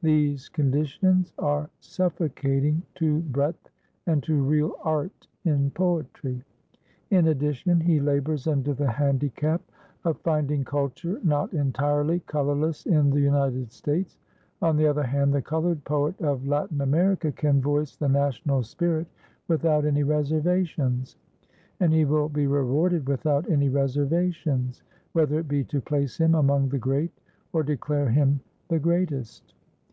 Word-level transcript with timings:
These 0.00 0.48
conditions 0.48 1.32
are 1.40 1.68
suffocating 1.80 2.84
to 2.94 3.18
breadth 3.18 3.68
and 4.06 4.22
to 4.22 4.40
real 4.44 4.76
art 4.84 5.26
in 5.44 5.72
poetry. 5.72 6.44
In 7.10 7.26
addition 7.26 7.80
he 7.80 7.98
labors 7.98 8.46
under 8.46 8.74
the 8.74 8.92
handicap 8.92 9.60
of 10.04 10.20
finding 10.20 10.64
culture 10.64 11.18
not 11.24 11.52
entirely 11.52 12.20
colorless 12.28 12.86
in 12.86 13.10
the 13.10 13.18
United 13.18 13.72
States. 13.72 14.18
On 14.62 14.76
the 14.76 14.86
other 14.86 15.02
hand, 15.02 15.34
the 15.34 15.42
colored 15.42 15.82
poet 15.82 16.14
of 16.20 16.46
Latin 16.46 16.80
America 16.80 17.32
can 17.32 17.60
voice 17.60 17.96
the 17.96 18.08
national 18.08 18.62
spirit 18.62 19.08
without 19.48 19.84
any 19.84 20.04
reservations. 20.04 21.16
And 21.80 21.92
he 21.92 22.04
will 22.04 22.28
be 22.28 22.46
rewarded 22.46 23.08
without 23.08 23.50
any 23.50 23.68
reservations, 23.68 24.84
whether 25.10 25.40
it 25.40 25.48
be 25.48 25.64
to 25.64 25.80
place 25.80 26.16
him 26.18 26.36
among 26.36 26.68
the 26.68 26.78
great 26.78 27.10
or 27.52 27.64
declare 27.64 28.08
him 28.10 28.38
the 28.68 28.78
greatest. 28.78 29.54